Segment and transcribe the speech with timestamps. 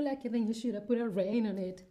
[0.00, 0.86] like then you should have
[1.58, 1.84] it.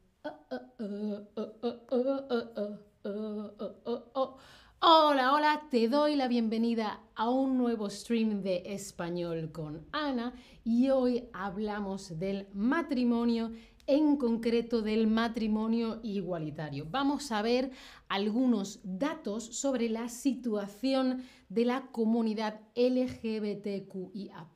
[4.83, 10.34] Hola, hola, te doy la bienvenida a un nuevo stream de español con Ana
[10.64, 13.52] y hoy hablamos del matrimonio,
[13.86, 16.88] en concreto del matrimonio igualitario.
[16.90, 17.72] Vamos a ver
[18.10, 24.48] algunos datos sobre la situación de la comunidad LGBTQIA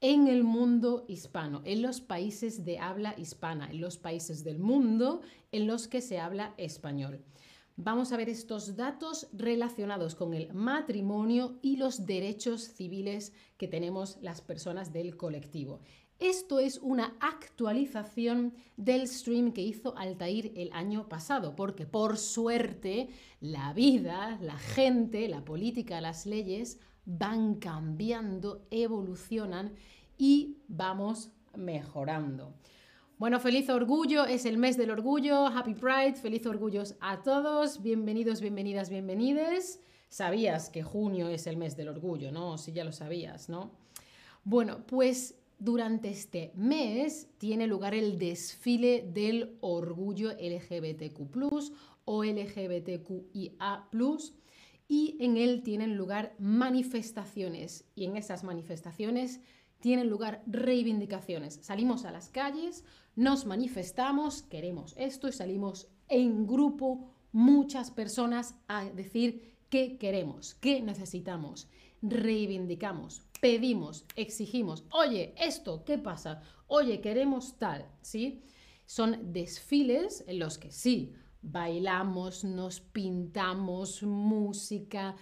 [0.00, 5.20] en el mundo hispano, en los países de habla hispana, en los países del mundo
[5.52, 7.22] en los que se habla español.
[7.76, 14.18] Vamos a ver estos datos relacionados con el matrimonio y los derechos civiles que tenemos
[14.20, 15.80] las personas del colectivo.
[16.18, 23.08] Esto es una actualización del stream que hizo Altair el año pasado, porque por suerte
[23.40, 26.78] la vida, la gente, la política, las leyes
[27.18, 29.72] van cambiando, evolucionan
[30.16, 32.54] y vamos mejorando.
[33.18, 38.40] Bueno, feliz orgullo, es el mes del orgullo, Happy Pride, feliz orgullos a todos, bienvenidos,
[38.40, 39.80] bienvenidas, bienvenides.
[40.08, 42.56] Sabías que junio es el mes del orgullo, ¿no?
[42.58, 43.72] Si ya lo sabías, ¿no?
[44.44, 51.20] Bueno, pues durante este mes tiene lugar el desfile del orgullo LGBTQ
[52.06, 53.88] o LGBTQIA
[54.90, 59.38] y en él tienen lugar manifestaciones y en esas manifestaciones
[59.78, 61.60] tienen lugar reivindicaciones.
[61.62, 68.84] Salimos a las calles, nos manifestamos, queremos esto y salimos en grupo muchas personas a
[68.84, 71.68] decir qué queremos, qué necesitamos,
[72.02, 76.42] reivindicamos, pedimos, exigimos, oye, esto, ¿qué pasa?
[76.66, 78.42] Oye, queremos tal, ¿sí?
[78.86, 85.16] Son desfiles en los que sí, bailamos, nos pintamos, música,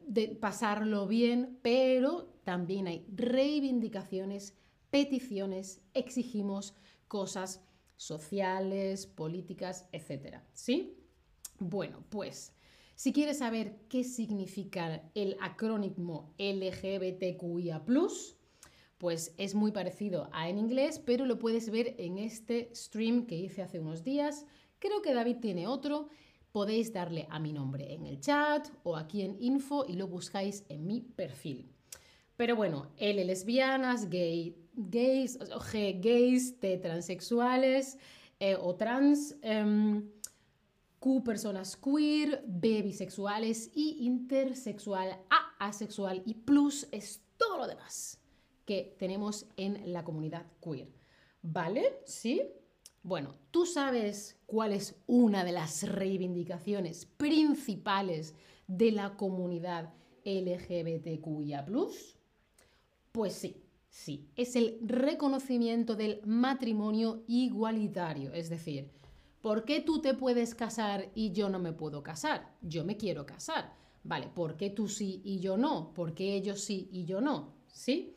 [0.00, 4.54] de pasarlo bien, pero también hay reivindicaciones,
[4.90, 6.74] peticiones, exigimos
[7.08, 7.62] cosas
[7.96, 10.38] sociales, políticas, etc.
[10.54, 10.96] ¿Sí?
[11.58, 12.54] Bueno, pues
[12.94, 17.84] si quieres saber qué significa el acrónimo LGBTQIA,
[18.98, 23.36] pues es muy parecido a en inglés, pero lo puedes ver en este stream que
[23.36, 24.46] hice hace unos días
[24.78, 26.08] Creo que David tiene otro.
[26.52, 30.64] Podéis darle a mi nombre en el chat o aquí en info y lo buscáis
[30.68, 31.70] en mi perfil.
[32.36, 37.98] Pero bueno, L lesbianas, gay, gays, G gays, T transexuales
[38.38, 40.08] eh, o trans, em,
[41.00, 48.20] Q personas queer, B bisexuales y intersexual, A asexual y plus es todo lo demás
[48.64, 50.88] que tenemos en la comunidad queer.
[51.42, 52.00] ¿Vale?
[52.04, 52.42] ¿Sí?
[53.08, 58.34] Bueno, ¿tú sabes cuál es una de las reivindicaciones principales
[58.66, 59.94] de la comunidad
[60.26, 61.64] LGBTQIA?
[63.10, 68.90] Pues sí, sí, es el reconocimiento del matrimonio igualitario, es decir,
[69.40, 72.58] ¿por qué tú te puedes casar y yo no me puedo casar?
[72.60, 73.72] Yo me quiero casar.
[74.04, 75.94] Vale, ¿por qué tú sí y yo no?
[75.94, 77.54] ¿Por qué ellos sí y yo no?
[77.68, 78.14] ¿Sí?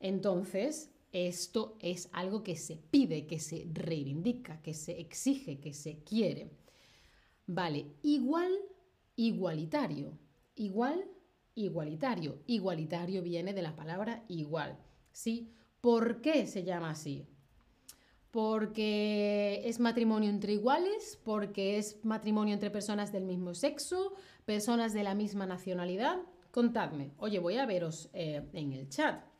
[0.00, 6.02] Entonces, esto es algo que se pide, que se reivindica, que se exige, que se
[6.02, 6.50] quiere.
[7.46, 8.52] Vale, igual,
[9.16, 10.18] igualitario.
[10.54, 11.04] Igual,
[11.54, 12.42] igualitario.
[12.46, 14.78] Igualitario viene de la palabra igual.
[15.12, 15.52] ¿Sí?
[15.82, 17.26] ¿Por qué se llama así?
[18.30, 24.14] Porque es matrimonio entre iguales, porque es matrimonio entre personas del mismo sexo,
[24.46, 26.20] personas de la misma nacionalidad.
[26.50, 27.12] Contadme.
[27.18, 29.31] Oye, voy a veros eh, en el chat.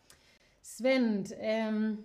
[0.63, 1.99] Sven, em,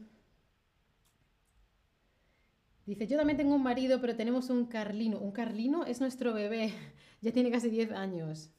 [2.86, 5.20] dice, yo también tengo un marido, pero tenemos un Carlino.
[5.20, 6.72] Un Carlino es nuestro bebé,
[7.22, 8.50] ya tiene casi 10 años.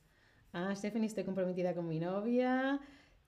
[0.53, 2.81] Ah, Stephanie, estoy comprometida con mi novia.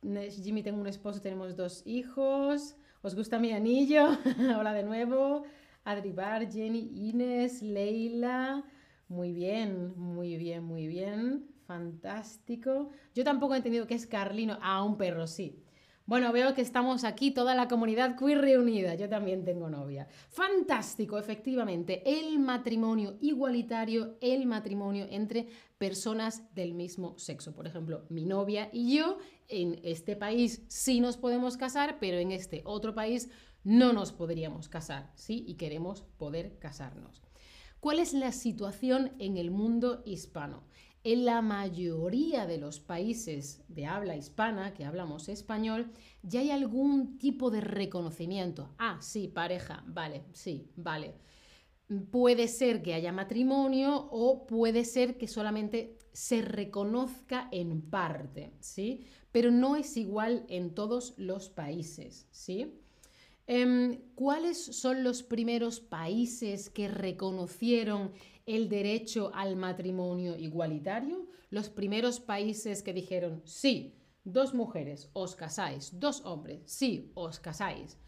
[0.03, 2.77] Jimmy, tengo un esposo, tenemos dos hijos.
[3.03, 4.09] ¿Os gusta mi anillo?
[4.59, 5.45] Hola de nuevo.
[5.85, 8.65] Adri Bar, Jenny, Ines, Leila.
[9.09, 11.47] Muy bien, muy bien, muy bien.
[11.67, 12.91] Fantástico.
[13.15, 14.59] Yo tampoco he entendido qué es Carlino.
[14.63, 15.63] Ah, un perro, sí.
[16.11, 18.97] Bueno, veo que estamos aquí, toda la comunidad queer reunida.
[18.97, 20.09] Yo también tengo novia.
[20.31, 22.03] Fantástico, efectivamente.
[22.05, 25.47] El matrimonio igualitario, el matrimonio entre
[25.79, 27.55] personas del mismo sexo.
[27.55, 32.33] Por ejemplo, mi novia y yo en este país sí nos podemos casar, pero en
[32.33, 33.31] este otro país
[33.63, 35.45] no nos podríamos casar, ¿sí?
[35.47, 37.23] Y queremos poder casarnos.
[37.79, 40.65] ¿Cuál es la situación en el mundo hispano?
[41.03, 45.91] En la mayoría de los países de habla hispana, que hablamos español,
[46.23, 48.75] ya hay algún tipo de reconocimiento.
[48.79, 51.15] Ah, sí, pareja, vale, sí, vale.
[52.11, 59.07] Puede ser que haya matrimonio o puede ser que solamente se reconozca en parte, ¿sí?
[59.33, 62.75] Pero no es igual en todos los países, ¿sí?
[63.47, 68.13] Em, ¿Cuáles son los primeros países que reconocieron
[68.47, 71.27] el derecho al matrimonio igualitario?
[71.51, 73.95] Los primeros países que dijeron, sí,
[74.25, 77.99] dos mujeres, os casáis, dos hombres, sí, os casáis.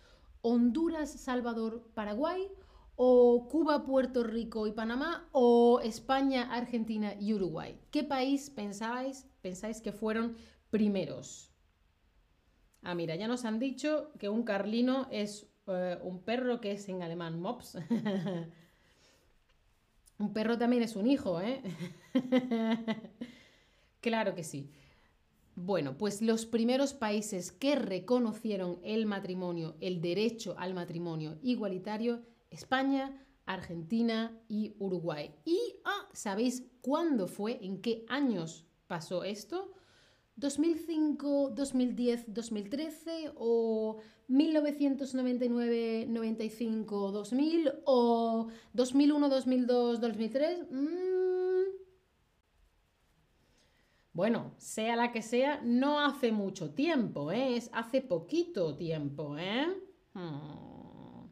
[0.40, 2.48] Honduras, Salvador, Paraguay,
[2.96, 7.80] o Cuba, Puerto Rico y Panamá, o España, Argentina y Uruguay.
[7.90, 10.36] ¿Qué país pensáis, pensáis que fueron
[10.70, 11.52] primeros?
[12.82, 16.88] Ah, mira, ya nos han dicho que un carlino es eh, un perro que es
[16.88, 17.78] en alemán mops.
[20.22, 21.60] un perro también es un hijo, ¿eh?
[24.00, 24.70] claro que sí.
[25.56, 33.26] Bueno, pues los primeros países que reconocieron el matrimonio, el derecho al matrimonio igualitario, España,
[33.46, 35.34] Argentina y Uruguay.
[35.44, 37.58] ¿Y ah, sabéis cuándo fue?
[37.60, 39.74] ¿En qué años pasó esto?
[40.42, 50.58] ¿2005, 2010, 2013 o 1999, 95, 2000 o 2001, 2002, 2003?
[54.12, 57.56] Bueno, sea la que sea, no hace mucho tiempo, ¿eh?
[57.56, 59.38] es hace poquito tiempo.
[59.38, 59.68] ¿eh?
[60.12, 61.28] Hmm.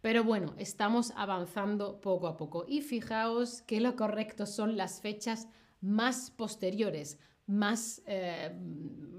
[0.00, 5.48] Pero bueno, estamos avanzando poco a poco y fijaos que lo correcto son las fechas
[5.80, 7.18] más posteriores,
[7.52, 8.50] más, eh,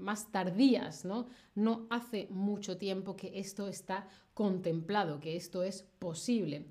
[0.00, 1.28] más tardías, ¿no?
[1.54, 6.66] No hace mucho tiempo que esto está contemplado, que esto es posible.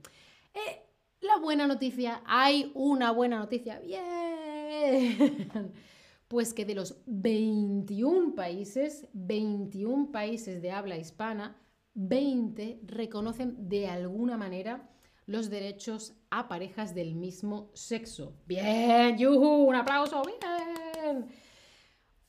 [0.54, 0.82] Eh,
[1.22, 5.72] la buena noticia, hay una buena noticia, bien,
[6.28, 11.56] pues que de los 21 países, 21 países de habla hispana,
[11.94, 14.90] 20 reconocen de alguna manera
[15.28, 18.36] los derechos a parejas del mismo sexo.
[18.46, 21.30] Bien, yuhu, un aplauso, bien.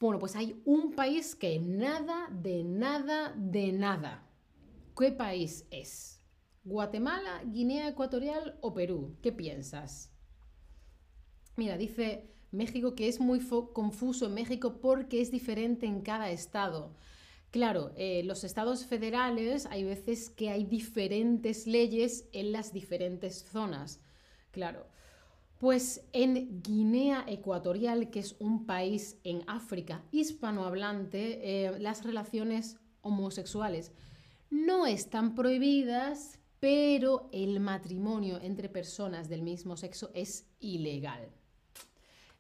[0.00, 4.26] Bueno, pues hay un país que nada, de nada, de nada.
[4.98, 6.20] ¿Qué país es?
[6.64, 9.16] ¿Guatemala, Guinea Ecuatorial o Perú?
[9.22, 10.10] ¿Qué piensas?
[11.56, 13.40] Mira, dice México que es muy
[13.72, 16.94] confuso en México porque es diferente en cada estado.
[17.50, 24.00] Claro, eh, los estados federales hay veces que hay diferentes leyes en las diferentes zonas.
[24.50, 24.86] Claro.
[25.58, 33.92] Pues en Guinea Ecuatorial, que es un país en África hispanohablante, eh, las relaciones homosexuales
[34.50, 41.28] no están prohibidas, pero el matrimonio entre personas del mismo sexo es ilegal.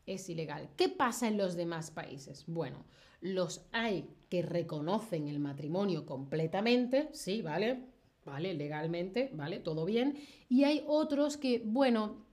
[0.06, 0.68] Es ilegal.
[0.76, 2.44] ¿Qué pasa en los demás países?
[2.46, 2.84] Bueno,
[3.20, 7.84] los hay que reconocen el matrimonio completamente, sí, ¿vale?
[8.24, 9.60] Vale, legalmente, ¿vale?
[9.60, 10.18] Todo bien.
[10.48, 12.23] Y hay otros que, bueno,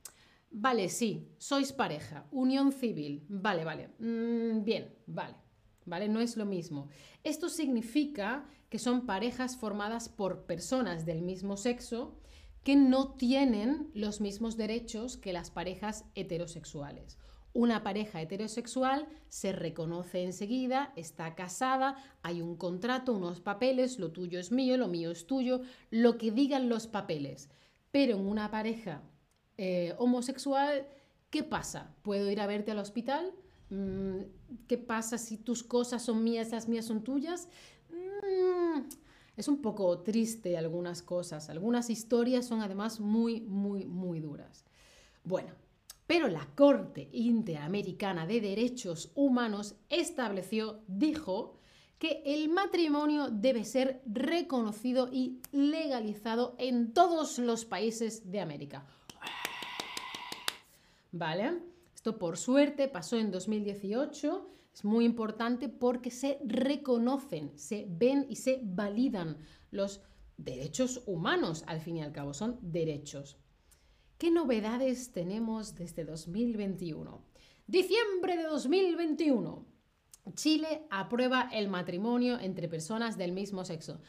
[0.54, 5.36] Vale, sí, sois pareja, unión civil, vale, vale, mm, bien, vale,
[5.86, 6.90] vale, no es lo mismo.
[7.24, 12.20] Esto significa que son parejas formadas por personas del mismo sexo
[12.64, 17.18] que no tienen los mismos derechos que las parejas heterosexuales.
[17.54, 24.38] Una pareja heterosexual se reconoce enseguida, está casada, hay un contrato, unos papeles, lo tuyo
[24.38, 27.50] es mío, lo mío es tuyo, lo que digan los papeles.
[27.92, 29.02] Pero en una pareja
[29.64, 30.88] eh, homosexual,
[31.30, 31.94] ¿qué pasa?
[32.02, 33.32] ¿Puedo ir a verte al hospital?
[33.70, 34.22] Mm,
[34.68, 37.48] ¿Qué pasa si tus cosas son mías, las mías son tuyas?
[37.92, 38.90] Mm,
[39.38, 41.48] es un poco triste algunas cosas.
[41.52, 44.66] Algunas historias son además muy, muy, muy duras.
[45.24, 45.54] Bueno,
[46.08, 51.60] pero la Corte Interamericana de Derechos Humanos estableció, dijo,
[52.02, 58.88] que el matrimonio debe ser reconocido y legalizado en todos los países de América.
[61.12, 61.60] ¿Vale?
[61.94, 68.38] Esto por suerte pasó en 2018, es muy importante porque se reconocen, se ven y
[68.38, 69.38] se validan
[69.70, 70.02] los
[70.38, 73.38] derechos humanos, al fin y al cabo, son derechos.
[74.18, 77.26] ¿Qué novedades tenemos desde 2021?
[77.68, 79.66] Diciembre de 2021.
[80.36, 84.00] Chile aprueba el matrimonio entre personas del mismo sexo.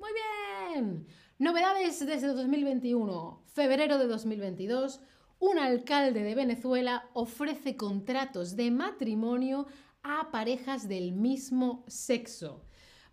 [0.00, 1.06] Muy bien.
[1.38, 3.42] Novedades desde 2021.
[3.46, 5.00] Febrero de 2022.
[5.40, 9.66] Un alcalde de Venezuela ofrece contratos de matrimonio
[10.04, 12.64] a parejas del mismo sexo.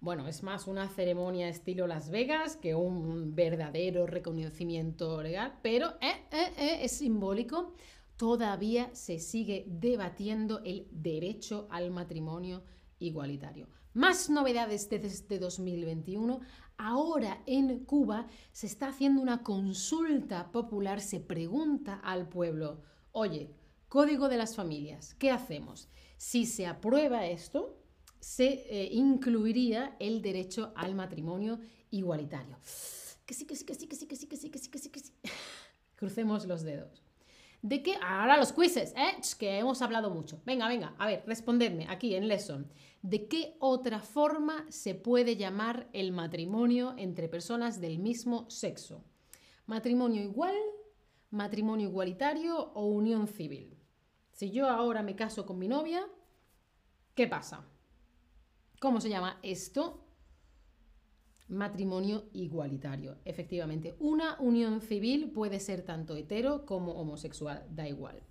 [0.01, 6.23] Bueno, es más una ceremonia estilo Las Vegas que un verdadero reconocimiento legal, pero eh,
[6.31, 7.73] eh, eh, es simbólico
[8.17, 12.61] todavía se sigue debatiendo el derecho al matrimonio
[12.99, 13.67] igualitario.
[13.93, 16.39] Más novedades desde 2021.
[16.77, 23.53] Ahora en Cuba se está haciendo una consulta popular, se pregunta al pueblo, oye,
[23.87, 25.89] código de las familias, ¿qué hacemos?
[26.17, 27.77] Si se aprueba esto,
[28.19, 31.59] se eh, incluiría el derecho al matrimonio
[31.89, 32.57] igualitario.
[33.25, 34.79] Que sí, que sí, que sí, que sí, que sí, que sí, que sí, que
[34.79, 35.13] sí, que sí.
[35.95, 37.10] Crucemos los dedos.
[37.61, 37.95] ¿De qué?
[38.01, 39.21] Ahora los quizzes, ¿eh?
[39.37, 40.41] que hemos hablado mucho.
[40.45, 42.71] Venga, venga, a ver, respondedme aquí en Lesson.
[43.03, 49.03] ¿De qué otra forma se puede llamar el matrimonio entre personas del mismo sexo?
[49.67, 50.55] ¿Matrimonio igual,
[51.29, 53.77] matrimonio igualitario o unión civil?
[54.31, 56.07] Si yo ahora me caso con mi novia,
[57.13, 57.63] ¿qué pasa?
[58.79, 60.03] ¿Cómo se llama esto?
[61.51, 63.17] Matrimonio igualitario.
[63.25, 68.23] Efectivamente, una unión civil puede ser tanto hetero como homosexual, da igual.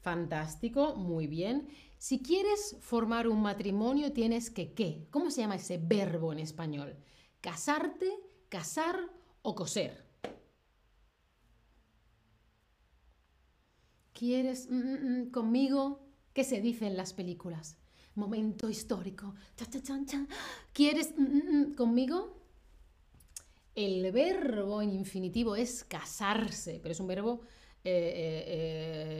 [0.00, 1.68] Fantástico, muy bien.
[1.98, 5.06] Si quieres formar un matrimonio, tienes que ¿qué?
[5.10, 6.96] ¿Cómo se llama ese verbo en español?
[7.40, 8.08] Casarte,
[8.48, 8.96] casar
[9.42, 10.06] o coser.
[14.14, 16.00] ¿Quieres mm, mm, mm, conmigo?
[16.32, 17.76] ¿Qué se dice en las películas?
[18.14, 19.34] Momento histórico.
[20.72, 21.14] ¿Quieres
[21.76, 22.39] conmigo?
[23.80, 27.40] El verbo en infinitivo es casarse, pero es un verbo
[27.82, 28.44] eh, eh,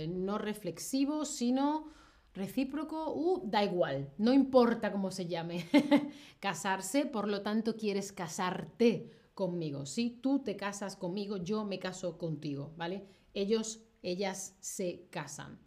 [0.02, 1.88] eh, no reflexivo, sino
[2.34, 5.66] recíproco, uh, da igual, no importa cómo se llame.
[6.40, 9.86] casarse, por lo tanto, quieres casarte conmigo.
[9.86, 13.06] Si tú te casas conmigo, yo me caso contigo, ¿vale?
[13.32, 15.58] Ellos, ellas se casan.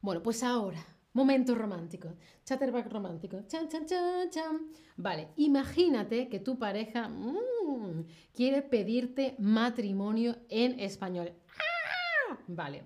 [0.00, 2.14] Bueno, pues ahora Momento romántico.
[2.44, 3.42] Chatterback romántico.
[3.46, 4.72] Chan, chan, chan, chan.
[4.96, 11.32] Vale, imagínate que tu pareja mm, quiere pedirte matrimonio en español.
[11.58, 12.38] ¡Ah!
[12.46, 12.84] Vale.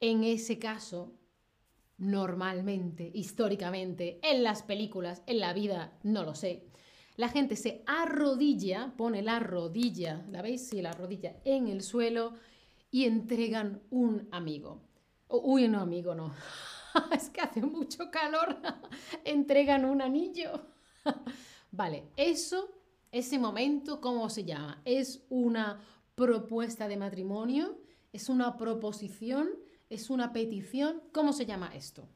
[0.00, 1.12] En ese caso,
[1.98, 6.66] normalmente, históricamente, en las películas, en la vida, no lo sé.
[7.16, 10.66] La gente se arrodilla, pone la rodilla, ¿la veis?
[10.66, 12.32] Sí, la rodilla en el suelo
[12.90, 14.80] y entregan un amigo.
[15.28, 16.32] uy, no, amigo, no.
[17.12, 18.56] es que hace mucho calor,
[19.24, 20.66] entregan un anillo.
[21.70, 22.70] vale, eso,
[23.10, 24.80] ese momento, ¿cómo se llama?
[24.84, 25.80] ¿Es una
[26.14, 27.78] propuesta de matrimonio?
[28.12, 29.50] ¿Es una proposición?
[29.88, 31.02] ¿Es una petición?
[31.12, 32.08] ¿Cómo se llama esto?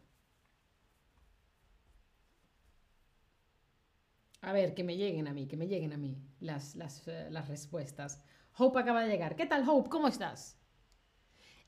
[4.42, 7.28] A ver, que me lleguen a mí, que me lleguen a mí las, las, eh,
[7.30, 8.23] las respuestas.
[8.56, 9.35] Hope acaba de llegar.
[9.37, 9.90] ¿Qué tal, Hope?
[9.90, 10.56] ¿Cómo estás?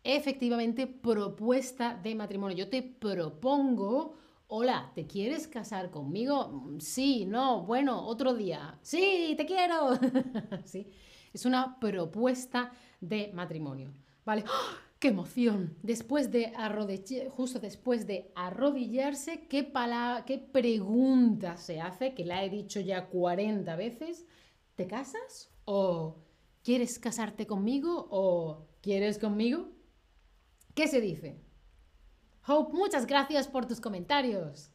[0.03, 2.57] Efectivamente propuesta de matrimonio.
[2.57, 4.15] Yo te propongo,
[4.49, 6.49] hola, ¿te quieres casar conmigo?
[6.49, 8.79] Mm, sí, no, bueno, otro día.
[8.83, 9.99] Sí, te quiero.
[10.65, 10.91] sí,
[11.33, 13.93] es una propuesta de matrimonio.
[14.25, 14.45] ¿Vale?
[14.47, 14.89] ¡Ah!
[14.99, 15.77] ¡Qué emoción!
[15.85, 16.53] Después de
[17.31, 19.73] justo después de arrodillarse, ¿qué,
[20.27, 22.15] ¿qué pregunta se hace?
[22.15, 24.27] Que la he dicho ya 40 veces.
[24.75, 25.53] ¿Te casas?
[25.67, 26.17] ¿O
[26.65, 28.09] quieres casarte conmigo?
[28.11, 29.69] ¿O quieres conmigo?
[30.79, 31.35] ¿Qué se dice?
[32.47, 34.71] Hope, muchas gracias por tus comentarios.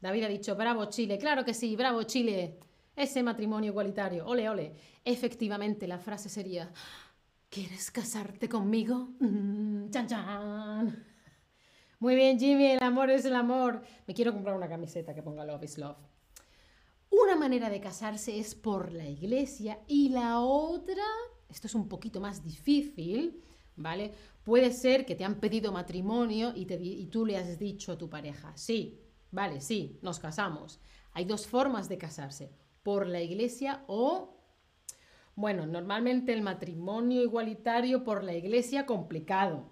[0.00, 2.58] David ha dicho, bravo Chile, claro que sí, bravo Chile.
[2.96, 4.74] Ese matrimonio igualitario, ole, ole.
[5.04, 6.72] Efectivamente, la frase sería,
[7.48, 9.10] ¿quieres casarte conmigo?
[9.20, 11.06] Mm, chan, chan.
[12.00, 13.82] Muy bien, Jimmy, el amor es el amor.
[14.08, 15.98] Me quiero comprar una camiseta que ponga Love is Love.
[17.10, 21.04] Una manera de casarse es por la iglesia y la otra,
[21.48, 23.44] esto es un poquito más difícil,
[23.80, 24.12] ¿vale?
[24.44, 28.08] Puede ser que te han pedido matrimonio y, y tú le has dicho a tu
[28.08, 30.80] pareja, sí, vale, sí, nos casamos.
[31.12, 34.36] Hay dos formas de casarse, por la iglesia o,
[35.34, 39.70] bueno, normalmente el matrimonio igualitario por la iglesia complicado,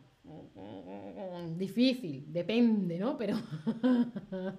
[1.57, 3.17] difícil, depende, ¿no?
[3.17, 3.37] Pero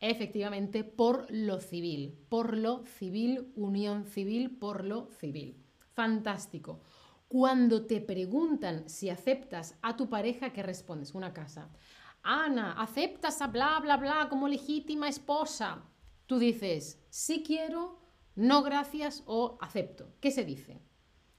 [0.00, 5.56] efectivamente por lo civil, por lo civil, unión civil, por lo civil.
[5.94, 6.80] Fantástico.
[7.32, 11.14] Cuando te preguntan si aceptas a tu pareja, ¿qué respondes?
[11.14, 11.70] Una casa.
[12.22, 15.82] Ana, ¿aceptas a bla, bla, bla como legítima esposa?
[16.26, 18.02] Tú dices, sí quiero,
[18.34, 20.12] no gracias o acepto.
[20.20, 20.82] ¿Qué se dice?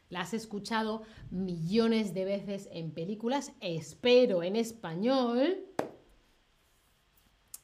[0.10, 5.64] La has escuchado millones de veces en películas, espero en español.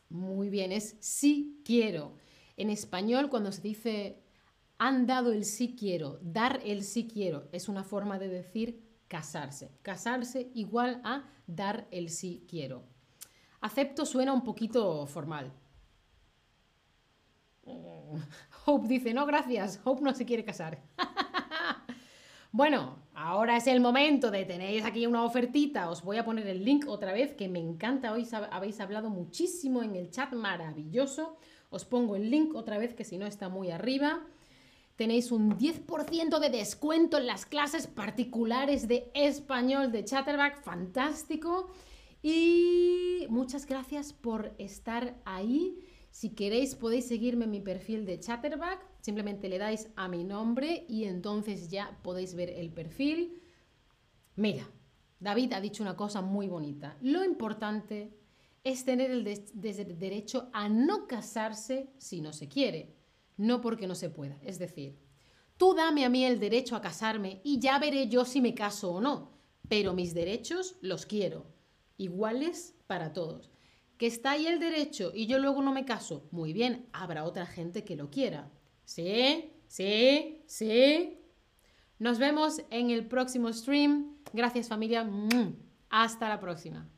[0.10, 2.14] Muy bien, es sí quiero.
[2.58, 4.22] En español, cuando se dice
[4.80, 6.18] han dado el sí quiero.
[6.22, 9.72] Dar el sí quiero es una forma de decir casarse.
[9.84, 12.84] Casarse igual a dar el sí quiero.
[13.62, 15.52] Acepto suena un poquito formal.
[18.66, 19.82] Hope dice, no, gracias.
[19.84, 20.82] Hope no se quiere casar.
[22.54, 25.90] bueno, ahora es el momento de tener aquí una ofertita.
[25.90, 28.14] Os voy a poner el link otra vez, que me encanta.
[28.14, 31.36] Hoy habéis hablado muchísimo en el chat, maravilloso.
[31.70, 34.26] Os pongo el link otra vez, que si no está muy arriba
[35.00, 41.70] tenéis un 10% de descuento en las clases particulares de español de Chatterback, fantástico.
[42.22, 45.80] Y muchas gracias por estar ahí.
[46.12, 48.86] Si queréis podéis seguirme en mi perfil de Chatterback.
[49.00, 53.42] Simplemente le dais a mi nombre y entonces ya podéis ver el perfil.
[54.36, 54.70] Mira,
[55.22, 56.98] David ha dicho una cosa muy bonita.
[57.00, 58.12] Lo importante
[58.66, 63.00] es tener el derecho a no casarse si no se quiere,
[63.40, 64.38] no porque no se pueda.
[64.44, 65.00] Es decir,
[65.58, 68.92] tú dame a mí el derecho a casarme y ya veré yo si me caso
[68.92, 69.32] o no,
[69.68, 71.48] pero mis derechos los quiero,
[71.98, 73.50] iguales para todos.
[73.98, 77.46] Que está ahí el derecho y yo luego no me caso, muy bien, habrá otra
[77.46, 78.52] gente que lo quiera.
[78.84, 79.54] ¿Sí?
[79.68, 80.44] ¿Sí?
[80.46, 81.20] ¿Sí?
[81.98, 84.18] Nos vemos en el próximo stream.
[84.34, 85.10] Gracias familia.
[85.90, 86.90] Hasta la próxima.